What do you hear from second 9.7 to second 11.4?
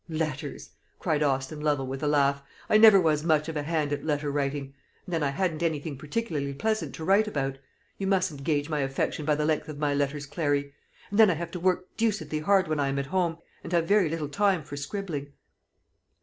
my letters, Clary. And then I